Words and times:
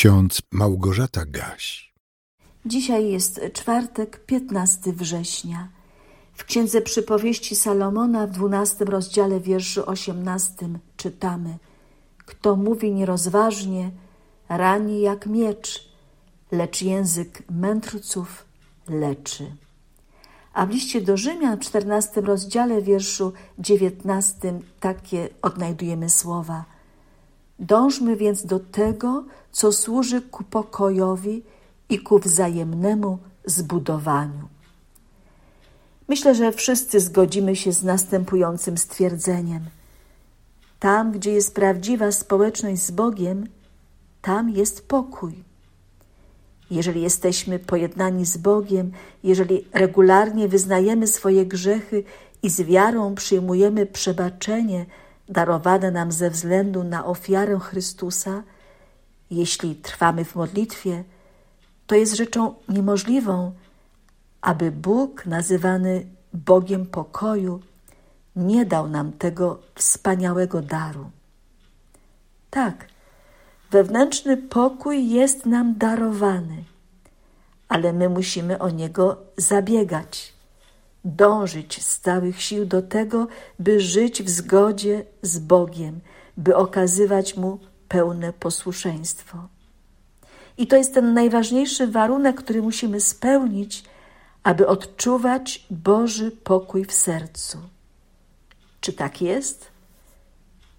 ksiądz 0.00 0.42
Małgorzata 0.52 1.24
Gaś. 1.26 1.94
Dzisiaj 2.66 3.10
jest 3.10 3.40
czwartek, 3.52 4.26
15 4.26 4.92
września. 4.92 5.68
W 6.34 6.44
Księdze 6.44 6.80
Przypowieści 6.80 7.56
Salomona 7.56 8.26
w 8.26 8.30
12 8.30 8.84
rozdziale 8.84 9.40
wierszu 9.40 9.82
18 9.86 10.68
czytamy 10.96 11.58
Kto 12.18 12.56
mówi 12.56 12.92
nierozważnie, 12.92 13.90
rani 14.48 15.00
jak 15.00 15.26
miecz, 15.26 15.88
lecz 16.52 16.82
język 16.82 17.42
mędrców 17.50 18.44
leczy. 18.88 19.52
A 20.52 20.66
w 20.66 20.70
liście 20.70 21.00
do 21.00 21.16
Rzymian 21.16 21.56
w 21.56 21.60
14 21.60 22.20
rozdziale 22.20 22.82
wierszu 22.82 23.32
19 23.58 24.60
takie 24.80 25.28
odnajdujemy 25.42 26.10
słowa– 26.10 26.64
Dążmy 27.60 28.16
więc 28.16 28.46
do 28.46 28.60
tego, 28.60 29.24
co 29.52 29.72
służy 29.72 30.22
ku 30.22 30.44
pokojowi 30.44 31.42
i 31.88 31.98
ku 31.98 32.18
wzajemnemu 32.18 33.18
zbudowaniu. 33.44 34.48
Myślę, 36.08 36.34
że 36.34 36.52
wszyscy 36.52 37.00
zgodzimy 37.00 37.56
się 37.56 37.72
z 37.72 37.82
następującym 37.82 38.78
stwierdzeniem. 38.78 39.64
Tam, 40.78 41.12
gdzie 41.12 41.32
jest 41.32 41.54
prawdziwa 41.54 42.12
społeczność 42.12 42.82
z 42.82 42.90
Bogiem, 42.90 43.46
tam 44.22 44.50
jest 44.50 44.88
pokój. 44.88 45.34
Jeżeli 46.70 47.02
jesteśmy 47.02 47.58
pojednani 47.58 48.26
z 48.26 48.36
Bogiem, 48.36 48.92
jeżeli 49.22 49.64
regularnie 49.72 50.48
wyznajemy 50.48 51.06
swoje 51.06 51.46
grzechy 51.46 52.04
i 52.42 52.50
z 52.50 52.60
wiarą 52.60 53.14
przyjmujemy 53.14 53.86
przebaczenie, 53.86 54.86
darowane 55.30 55.90
nam 55.90 56.12
ze 56.12 56.30
względu 56.30 56.84
na 56.84 57.04
ofiarę 57.04 57.58
Chrystusa, 57.58 58.42
jeśli 59.30 59.74
trwamy 59.76 60.24
w 60.24 60.34
modlitwie, 60.34 61.04
to 61.86 61.94
jest 61.94 62.16
rzeczą 62.16 62.54
niemożliwą, 62.68 63.52
aby 64.40 64.70
Bóg, 64.70 65.26
nazywany 65.26 66.06
Bogiem 66.34 66.86
pokoju, 66.86 67.60
nie 68.36 68.66
dał 68.66 68.88
nam 68.88 69.12
tego 69.12 69.60
wspaniałego 69.74 70.62
daru. 70.62 71.10
Tak, 72.50 72.86
wewnętrzny 73.70 74.36
pokój 74.36 75.08
jest 75.08 75.46
nam 75.46 75.78
darowany, 75.78 76.64
ale 77.68 77.92
my 77.92 78.08
musimy 78.08 78.58
o 78.58 78.70
niego 78.70 79.16
zabiegać 79.36 80.39
dążyć 81.04 81.84
z 81.86 82.00
całych 82.00 82.42
sił 82.42 82.66
do 82.66 82.82
tego, 82.82 83.26
by 83.58 83.80
żyć 83.80 84.22
w 84.22 84.30
zgodzie 84.30 85.04
z 85.22 85.38
Bogiem, 85.38 86.00
by 86.36 86.56
okazywać 86.56 87.36
Mu 87.36 87.58
pełne 87.88 88.32
posłuszeństwo. 88.32 89.48
I 90.58 90.66
to 90.66 90.76
jest 90.76 90.94
ten 90.94 91.14
najważniejszy 91.14 91.86
warunek, 91.86 92.36
który 92.36 92.62
musimy 92.62 93.00
spełnić, 93.00 93.84
aby 94.42 94.66
odczuwać 94.66 95.66
Boży 95.70 96.30
pokój 96.30 96.84
w 96.84 96.92
sercu. 96.92 97.58
Czy 98.80 98.92
tak 98.92 99.22
jest? 99.22 99.68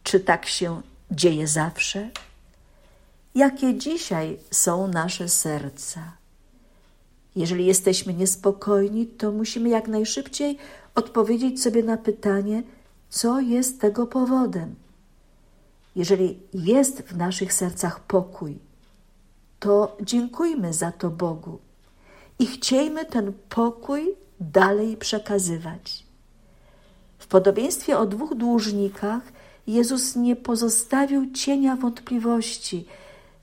Czy 0.03 0.19
tak 0.19 0.45
się 0.45 0.81
dzieje 1.11 1.47
zawsze? 1.47 2.09
Jakie 3.35 3.77
dzisiaj 3.77 4.39
są 4.51 4.87
nasze 4.87 5.29
serca? 5.29 6.20
Jeżeli 7.35 7.65
jesteśmy 7.65 8.13
niespokojni, 8.13 9.07
to 9.07 9.31
musimy 9.31 9.69
jak 9.69 9.87
najszybciej 9.87 10.57
odpowiedzieć 10.95 11.61
sobie 11.61 11.83
na 11.83 11.97
pytanie, 11.97 12.63
co 13.09 13.39
jest 13.39 13.81
tego 13.81 14.07
powodem. 14.07 14.75
Jeżeli 15.95 16.39
jest 16.53 17.01
w 17.01 17.17
naszych 17.17 17.53
sercach 17.53 17.99
pokój, 17.99 18.57
to 19.59 19.97
dziękujmy 20.01 20.73
za 20.73 20.91
to 20.91 21.09
Bogu 21.09 21.59
i 22.39 22.45
chciejmy 22.45 23.05
ten 23.05 23.33
pokój 23.49 24.15
dalej 24.39 24.97
przekazywać. 24.97 26.03
W 27.17 27.27
podobieństwie 27.27 27.97
o 27.97 28.05
dwóch 28.05 28.35
dłużnikach 28.35 29.23
Jezus 29.67 30.15
nie 30.15 30.35
pozostawił 30.35 31.31
cienia 31.31 31.75
wątpliwości, 31.75 32.85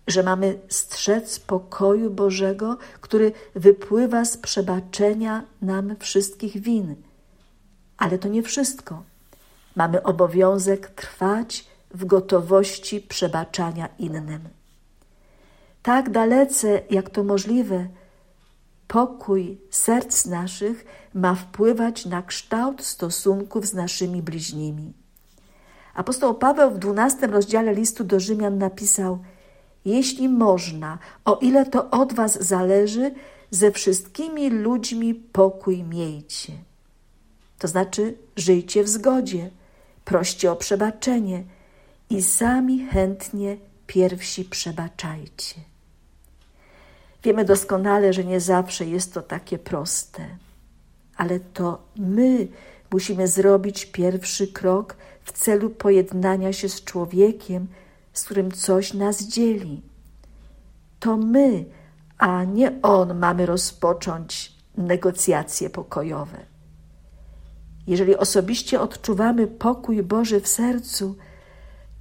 że 0.08 0.22
mamy 0.22 0.58
strzec 0.68 1.38
pokoju 1.38 2.10
Bożego, 2.10 2.76
który 3.00 3.32
wypływa 3.54 4.24
z 4.24 4.36
przebaczenia 4.36 5.44
nam 5.62 5.96
wszystkich 5.98 6.60
win. 6.60 6.94
Ale 7.98 8.18
to 8.18 8.28
nie 8.28 8.42
wszystko. 8.42 9.02
Mamy 9.76 10.02
obowiązek 10.02 10.90
trwać 10.90 11.66
w 11.90 12.04
gotowości 12.04 13.00
przebaczania 13.00 13.88
innym. 13.98 14.48
Tak 15.82 16.10
dalece, 16.10 16.80
jak 16.90 17.10
to 17.10 17.24
możliwe, 17.24 17.88
pokój 18.88 19.60
serc 19.70 20.26
naszych 20.26 20.84
ma 21.14 21.34
wpływać 21.34 22.06
na 22.06 22.22
kształt 22.22 22.84
stosunków 22.84 23.66
z 23.66 23.74
naszymi 23.74 24.22
bliźnimi. 24.22 24.92
Apostoł 25.94 26.34
Paweł 26.34 26.70
w 26.70 26.78
dwunastym 26.78 27.30
rozdziale 27.30 27.74
listu 27.74 28.04
do 28.04 28.20
Rzymian 28.20 28.58
napisał– 28.58 29.18
jeśli 29.88 30.28
można, 30.28 30.98
o 31.24 31.36
ile 31.36 31.66
to 31.66 31.90
od 31.90 32.12
was 32.12 32.42
zależy, 32.42 33.14
ze 33.50 33.72
wszystkimi 33.72 34.50
ludźmi 34.50 35.14
pokój 35.14 35.82
miejcie. 35.82 36.52
To 37.58 37.68
znaczy, 37.68 38.14
żyjcie 38.36 38.84
w 38.84 38.88
zgodzie, 38.88 39.50
proście 40.04 40.52
o 40.52 40.56
przebaczenie 40.56 41.44
i 42.10 42.22
sami 42.22 42.86
chętnie 42.86 43.56
pierwsi 43.86 44.44
przebaczajcie. 44.44 45.54
Wiemy 47.24 47.44
doskonale, 47.44 48.12
że 48.12 48.24
nie 48.24 48.40
zawsze 48.40 48.86
jest 48.86 49.14
to 49.14 49.22
takie 49.22 49.58
proste, 49.58 50.26
ale 51.16 51.40
to 51.40 51.82
my 51.96 52.48
musimy 52.92 53.28
zrobić 53.28 53.86
pierwszy 53.86 54.48
krok 54.48 54.96
w 55.24 55.32
celu 55.32 55.70
pojednania 55.70 56.52
się 56.52 56.68
z 56.68 56.84
człowiekiem, 56.84 57.66
z 58.18 58.24
którym 58.24 58.52
coś 58.52 58.94
nas 58.94 59.22
dzieli. 59.22 59.82
To 61.00 61.16
my, 61.16 61.64
a 62.18 62.44
nie 62.44 62.82
on 62.82 63.18
mamy 63.18 63.46
rozpocząć 63.46 64.52
negocjacje 64.76 65.70
pokojowe. 65.70 66.38
Jeżeli 67.86 68.16
osobiście 68.16 68.80
odczuwamy 68.80 69.46
pokój 69.46 70.02
Boży 70.02 70.40
w 70.40 70.48
sercu, 70.48 71.16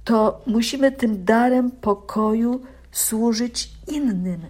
to 0.04 0.40
musimy 0.46 0.92
tym 0.92 1.24
darem 1.24 1.70
pokoju 1.70 2.60
służyć 2.92 3.70
innym. 3.86 4.46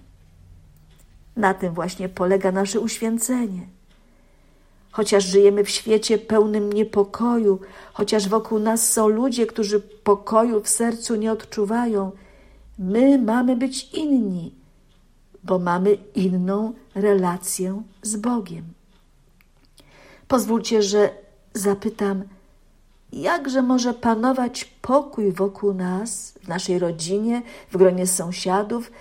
Na 1.37 1.55
tym 1.55 1.75
właśnie 1.75 2.09
polega 2.09 2.53
nasze 2.53 2.81
uświęcenie. 2.81 3.78
Chociaż 4.99 5.25
żyjemy 5.25 5.65
w 5.65 5.71
świecie 5.71 6.19
pełnym 6.19 6.73
niepokoju, 6.73 7.61
chociaż 7.93 8.29
wokół 8.29 8.59
nas 8.59 8.93
są 8.93 9.09
ludzie, 9.09 9.47
którzy 9.47 9.81
pokoju 9.81 10.61
w 10.61 10.69
sercu 10.69 11.15
nie 11.15 11.33
odczuwają, 11.33 12.13
my 12.79 13.19
mamy 13.19 13.57
być 13.57 13.95
inni, 13.95 14.55
bo 15.45 15.59
mamy 15.59 15.99
inną 16.15 16.73
relację 16.95 17.83
z 18.03 18.17
Bogiem. 18.17 18.65
Pozwólcie, 20.29 20.83
że 20.83 21.11
zapytam, 21.55 22.23
jakże 23.13 23.63
może 23.63 23.95
panować 23.95 24.65
pokój 24.65 25.33
wokół 25.33 25.75
nas, 25.75 26.39
w 26.43 26.49
naszej 26.49 26.79
rodzinie, 26.79 27.43
w 27.71 27.77
gronie 27.77 28.07
sąsiadów, 28.07 28.93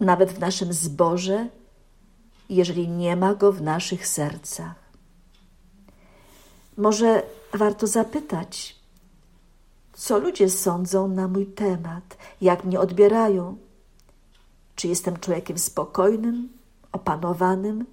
nawet 0.00 0.32
w 0.32 0.40
naszym 0.40 0.72
zborze, 0.72 1.48
jeżeli 2.48 2.88
nie 2.88 3.16
ma 3.16 3.34
go 3.34 3.52
w 3.52 3.62
naszych 3.62 4.06
sercach? 4.06 4.81
Może 6.76 7.22
warto 7.52 7.86
zapytać, 7.86 8.76
co 9.92 10.18
ludzie 10.18 10.50
sądzą 10.50 11.08
na 11.08 11.28
mój 11.28 11.46
temat, 11.46 12.16
jak 12.40 12.64
mnie 12.64 12.80
odbierają. 12.80 13.56
Czy 14.76 14.88
jestem 14.88 15.16
człowiekiem 15.16 15.58
spokojnym, 15.58 16.48
opanowanym, 16.92 17.86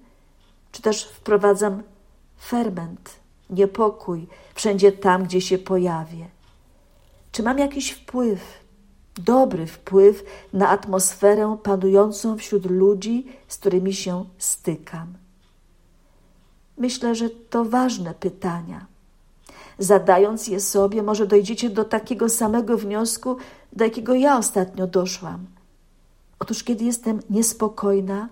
czy 0.72 0.82
też 0.82 1.04
wprowadzam 1.04 1.82
ferment, 2.40 3.10
niepokój 3.50 4.26
wszędzie 4.54 4.92
tam, 4.92 5.24
gdzie 5.24 5.40
się 5.40 5.58
pojawię? 5.58 6.28
Czy 7.32 7.42
mam 7.42 7.58
jakiś 7.58 7.90
wpływ, 7.90 8.40
dobry 9.14 9.66
wpływ 9.66 10.24
na 10.52 10.68
atmosferę 10.68 11.56
panującą 11.62 12.38
wśród 12.38 12.70
ludzi, 12.70 13.26
z 13.48 13.56
którymi 13.56 13.94
się 13.94 14.24
stykam? 14.38 15.14
Myślę, 16.80 17.14
że 17.14 17.30
to 17.30 17.64
ważne 17.64 18.14
pytania. 18.14 18.86
Zadając 19.78 20.48
je 20.48 20.60
sobie, 20.60 21.02
może 21.02 21.26
dojdziecie 21.26 21.70
do 21.70 21.84
takiego 21.84 22.28
samego 22.28 22.78
wniosku, 22.78 23.36
do 23.72 23.84
jakiego 23.84 24.14
ja 24.14 24.38
ostatnio 24.38 24.86
doszłam. 24.86 25.46
Otóż, 26.38 26.64
kiedy 26.64 26.84
jestem 26.84 27.20
niespokojna, 27.30 28.28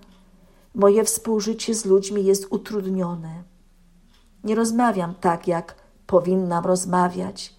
moje 0.74 1.04
współżycie 1.04 1.74
z 1.74 1.84
ludźmi 1.84 2.24
jest 2.24 2.46
utrudnione. 2.50 3.42
Nie 4.44 4.54
rozmawiam 4.54 5.14
tak, 5.14 5.48
jak 5.48 5.74
powinnam 6.06 6.64
rozmawiać, 6.64 7.54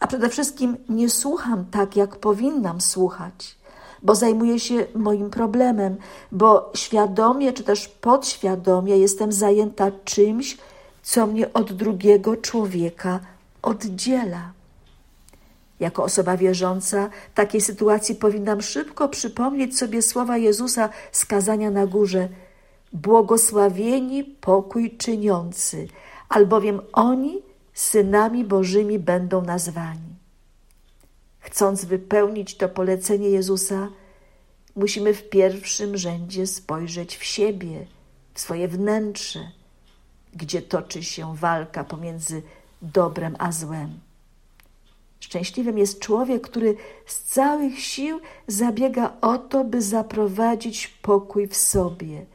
a 0.00 0.06
przede 0.06 0.28
wszystkim 0.28 0.76
nie 0.88 1.10
słucham 1.10 1.64
tak, 1.64 1.96
jak 1.96 2.16
powinnam 2.16 2.80
słuchać. 2.80 3.58
Bo 4.04 4.14
zajmuje 4.14 4.60
się 4.60 4.86
moim 4.94 5.30
problemem, 5.30 5.96
bo 6.32 6.70
świadomie 6.74 7.52
czy 7.52 7.64
też 7.64 7.88
podświadomie 7.88 8.98
jestem 8.98 9.32
zajęta 9.32 9.90
czymś, 10.04 10.58
co 11.02 11.26
mnie 11.26 11.52
od 11.52 11.72
drugiego 11.72 12.36
człowieka 12.36 13.20
oddziela. 13.62 14.52
Jako 15.80 16.04
osoba 16.04 16.36
wierząca, 16.36 17.10
w 17.32 17.34
takiej 17.34 17.60
sytuacji 17.60 18.14
powinnam 18.14 18.62
szybko 18.62 19.08
przypomnieć 19.08 19.78
sobie 19.78 20.02
słowa 20.02 20.36
Jezusa 20.36 20.88
z 21.12 21.24
kazania 21.24 21.70
na 21.70 21.86
górze: 21.86 22.28
Błogosławieni 22.92 24.24
pokój 24.24 24.96
czyniący, 24.96 25.88
albowiem 26.28 26.80
oni 26.92 27.42
synami 27.74 28.44
Bożymi 28.44 28.98
będą 28.98 29.42
nazwani. 29.42 30.13
Chcąc 31.44 31.84
wypełnić 31.84 32.56
to 32.56 32.68
polecenie 32.68 33.28
Jezusa, 33.28 33.88
musimy 34.76 35.14
w 35.14 35.28
pierwszym 35.28 35.96
rzędzie 35.96 36.46
spojrzeć 36.46 37.16
w 37.16 37.24
siebie, 37.24 37.86
w 38.34 38.40
swoje 38.40 38.68
wnętrze, 38.68 39.50
gdzie 40.32 40.62
toczy 40.62 41.02
się 41.02 41.36
walka 41.36 41.84
pomiędzy 41.84 42.42
dobrem 42.82 43.36
a 43.38 43.52
złem. 43.52 44.00
Szczęśliwym 45.20 45.78
jest 45.78 46.00
człowiek, 46.00 46.42
który 46.42 46.76
z 47.06 47.22
całych 47.22 47.80
sił 47.80 48.20
zabiega 48.46 49.16
o 49.20 49.38
to, 49.38 49.64
by 49.64 49.82
zaprowadzić 49.82 50.88
pokój 50.88 51.48
w 51.48 51.56
sobie, 51.56 52.26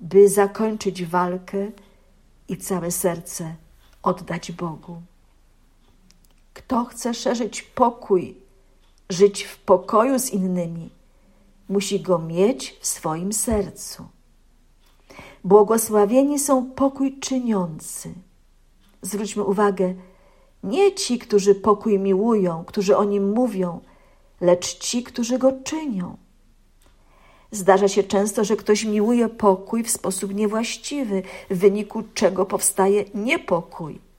by 0.00 0.28
zakończyć 0.28 1.04
walkę 1.04 1.70
i 2.48 2.56
całe 2.56 2.90
serce 2.90 3.54
oddać 4.02 4.52
Bogu. 4.52 5.02
Kto 6.60 6.84
chce 6.84 7.14
szerzyć 7.14 7.62
pokój, 7.62 8.36
żyć 9.10 9.42
w 9.42 9.58
pokoju 9.58 10.18
z 10.18 10.30
innymi, 10.30 10.90
musi 11.68 12.00
go 12.00 12.18
mieć 12.18 12.76
w 12.80 12.86
swoim 12.86 13.32
sercu. 13.32 14.04
Błogosławieni 15.44 16.38
są 16.38 16.70
pokój 16.70 17.18
czyniący. 17.18 18.14
Zwróćmy 19.02 19.44
uwagę, 19.44 19.94
nie 20.62 20.92
ci, 20.92 21.18
którzy 21.18 21.54
pokój 21.54 21.98
miłują, 21.98 22.64
którzy 22.64 22.96
o 22.96 23.04
nim 23.04 23.32
mówią, 23.32 23.80
lecz 24.40 24.78
ci, 24.78 25.02
którzy 25.02 25.38
go 25.38 25.52
czynią. 25.64 26.16
Zdarza 27.50 27.88
się 27.88 28.02
często, 28.02 28.44
że 28.44 28.56
ktoś 28.56 28.84
miłuje 28.84 29.28
pokój 29.28 29.82
w 29.84 29.90
sposób 29.90 30.34
niewłaściwy, 30.34 31.22
w 31.50 31.58
wyniku 31.58 32.02
czego 32.14 32.46
powstaje 32.46 33.04
niepokój. 33.14 34.09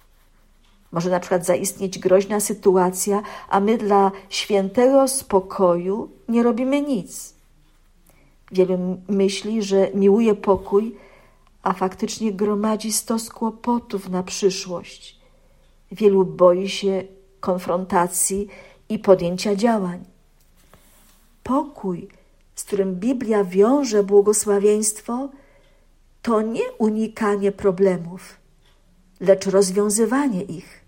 Może 0.92 1.10
na 1.10 1.20
przykład 1.20 1.46
zaistnieć 1.46 2.00
groźna 2.00 2.40
sytuacja, 2.40 3.22
a 3.50 3.60
my 3.60 3.78
dla 3.78 4.12
świętego 4.30 5.08
spokoju 5.08 6.10
nie 6.30 6.44
robimy 6.44 6.82
nic. 6.82 7.34
Wielu 8.52 8.78
myśli, 9.08 9.64
że 9.64 9.92
miłuje 9.94 10.36
pokój, 10.36 10.96
a 11.64 11.74
faktycznie 11.74 12.32
gromadzi 12.32 12.92
stos 12.92 13.30
kłopotów 13.30 14.10
na 14.10 14.24
przyszłość. 14.24 15.20
Wielu 15.92 16.26
boi 16.26 16.70
się 16.70 17.04
konfrontacji 17.40 18.48
i 18.90 19.00
podjęcia 19.00 19.56
działań. 19.56 20.06
Pokój, 21.44 22.08
z 22.56 22.64
którym 22.64 22.96
Biblia 22.96 23.44
wiąże 23.44 24.04
błogosławieństwo, 24.04 25.30
to 26.22 26.42
nie 26.42 26.72
unikanie 26.78 27.52
problemów, 27.52 28.38
lecz 29.20 29.46
rozwiązywanie 29.46 30.42
ich, 30.42 30.81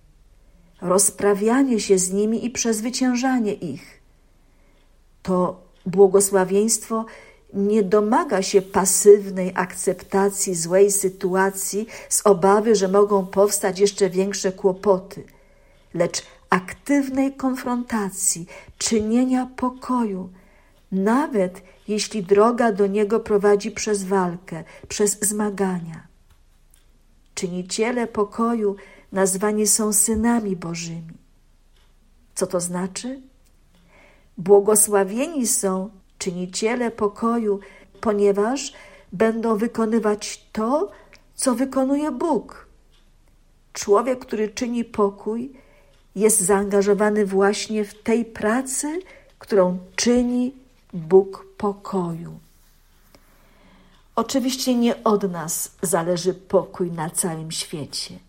rozprawianie 0.84 1.80
się 1.80 1.98
z 1.98 2.12
nimi 2.12 2.46
i 2.46 2.50
przezwyciężanie 2.50 3.54
ich. 3.54 4.02
To 5.22 5.62
błogosławieństwo 5.86 7.06
nie 7.54 7.84
domaga 7.84 8.42
się 8.42 8.62
pasywnej 8.62 9.52
akceptacji 9.56 10.56
złej 10.56 10.92
sytuacji 10.92 11.88
z 12.10 12.28
obawy, 12.28 12.76
że 12.76 12.88
mogą 12.88 13.26
powstać 13.26 13.80
jeszcze 13.80 14.10
większe 14.10 14.52
kłopoty, 14.52 15.24
lecz 15.94 16.24
aktywnej 16.50 17.34
konfrontacji, 17.34 18.46
czynienia 18.78 19.48
pokoju, 19.56 20.30
nawet 20.92 21.62
jeśli 21.88 22.24
droga 22.24 22.72
do 22.72 22.88
niego 22.88 23.20
prowadzi 23.20 23.72
przez 23.72 24.04
walkę, 24.04 24.64
przez 24.88 25.20
zmagania. 25.22 26.08
Czyniciele 27.36 28.08
pokoju 28.08 28.76
nazwani 29.14 29.68
są 29.68 29.94
synami 29.94 30.56
Bożymi. 30.56 31.14
Co 32.36 32.48
to 32.48 32.60
znaczy? 32.60 33.22
Błogosławieni 34.38 35.48
są 35.48 35.90
czyniciele 36.18 36.92
pokoju, 36.92 37.60
ponieważ 38.02 38.74
będą 39.12 39.58
wykonywać 39.58 40.48
to, 40.52 40.92
co 41.36 41.56
wykonuje 41.56 42.12
Bóg. 42.12 42.68
Człowiek, 43.74 44.20
który 44.20 44.50
czyni 44.50 44.86
pokój, 44.86 45.54
jest 46.16 46.42
zaangażowany 46.42 47.26
właśnie 47.26 47.86
w 47.86 48.04
tej 48.04 48.26
pracy, 48.26 49.00
którą 49.40 49.78
czyni 49.96 50.56
Bóg 50.94 51.46
pokoju. 51.58 52.40
Oczywiście 54.16 54.76
nie 54.76 55.04
od 55.04 55.32
nas 55.32 55.72
zależy 55.82 56.34
pokój 56.34 56.92
na 56.92 57.10
całym 57.10 57.52
świecie, 57.52 58.20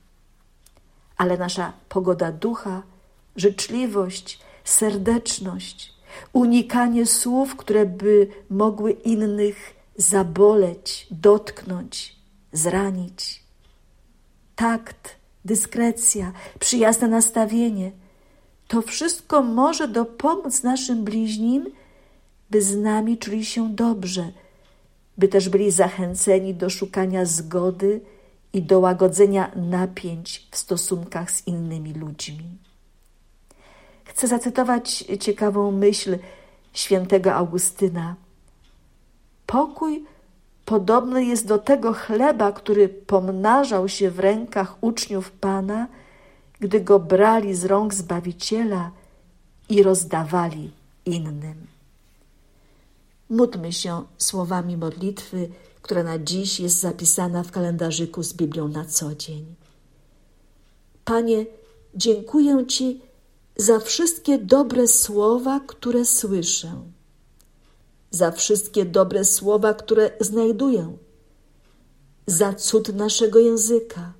ale 1.17 1.39
nasza 1.39 1.73
pogoda 1.89 2.33
ducha, 2.33 2.83
życzliwość, 3.37 4.39
serdeczność, 4.65 5.95
unikanie 6.33 7.07
słów, 7.07 7.57
które 7.57 7.87
by 7.87 8.29
mogły 8.51 8.91
innych 8.91 9.75
zaboleć, 9.97 11.07
dotknąć, 11.11 12.17
zranić. 12.53 13.43
Takt, 14.57 15.17
dyskrecja, 15.45 16.33
przyjazne 16.59 17.09
nastawienie 17.09 17.93
to 18.69 18.83
wszystko 18.83 19.43
może 19.43 19.89
dopomóc 19.89 20.63
naszym 20.63 21.05
bliźnim, 21.05 21.67
by 22.51 22.63
z 22.63 22.77
nami 22.77 23.19
czuli 23.19 23.45
się 23.45 23.75
dobrze, 23.75 24.33
by 25.19 25.29
też 25.29 25.49
byli 25.49 25.71
zachęceni 25.71 26.55
do 26.55 26.71
szukania 26.71 27.25
zgody 27.25 28.01
i 28.55 28.62
do 28.62 28.81
łagodzenia 28.81 29.51
napięć 29.56 30.49
w 30.51 30.56
stosunkach 30.56 31.31
z 31.31 31.47
innymi 31.47 31.93
ludźmi. 31.93 32.59
Chcę 34.05 34.29
zacytować 34.29 35.05
ciekawą 35.21 35.71
myśl 35.71 36.19
świętego 36.73 37.35
Augustyna. 37.35 38.15
Pokój 39.47 40.05
podobny 40.65 41.25
jest 41.25 41.46
do 41.46 41.58
tego 41.58 41.93
chleba, 41.93 42.53
który 42.53 42.89
pomnażał 42.89 43.89
się 43.89 44.11
w 44.11 44.19
rękach 44.19 44.77
uczniów 44.81 45.31
Pana, 45.31 45.87
gdy 46.61 46.81
go 46.81 46.99
brali 46.99 47.55
z 47.55 47.65
rąk 47.65 47.94
Zbawiciela 47.94 48.91
i 49.69 49.82
rozdawali 49.82 50.70
innym. 51.06 51.67
Módlmy 53.31 53.73
się 53.73 54.03
słowami 54.19 54.77
modlitwy, 54.77 55.49
która 55.84 56.03
na 56.03 56.19
dziś 56.19 56.60
jest 56.60 56.81
zapisana 56.81 57.43
w 57.43 57.50
kalendarzyku 57.50 58.22
z 58.22 58.32
Biblią 58.32 58.69
na 58.69 58.84
co 58.84 59.14
dzień. 59.14 59.55
Panie, 61.05 61.46
dziękuję 61.94 62.67
Ci 62.67 63.00
za 63.56 63.79
wszystkie 63.79 64.38
dobre 64.38 64.88
słowa, 64.88 65.60
które 65.67 66.05
słyszę, 66.05 66.82
za 68.10 68.31
wszystkie 68.31 68.84
dobre 68.84 69.24
słowa, 69.24 69.74
które 69.74 70.10
znajduję, 70.20 70.96
za 72.26 72.55
cud 72.55 72.88
naszego 72.88 73.38
języka. 73.38 74.12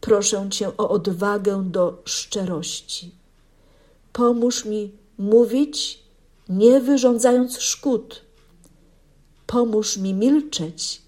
Proszę 0.00 0.48
Cię 0.50 0.76
o 0.76 0.88
odwagę 0.88 1.64
do 1.64 2.02
szczerości. 2.04 3.14
Pomóż 4.12 4.64
mi 4.64 4.92
mówić, 5.18 6.02
nie 6.48 6.80
wyrządzając 6.80 7.58
szkód. 7.58 8.25
Pomóż 9.56 9.96
mi 9.96 10.14
milczeć, 10.14 11.02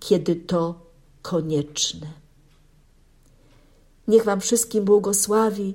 kiedy 0.00 0.36
to 0.36 0.74
konieczne. 1.22 2.06
Niech 4.08 4.24
Wam 4.24 4.40
wszystkim 4.40 4.84
błogosławi 4.84 5.74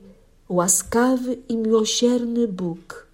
łaskawy 0.50 1.34
i 1.34 1.58
miłosierny 1.58 2.48
Bóg, 2.48 3.08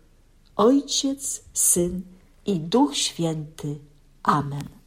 Ojciec, 0.55 1.43
Syn 1.53 2.01
i 2.45 2.59
Duch 2.59 2.97
Święty. 2.97 3.79
Amen. 4.23 4.80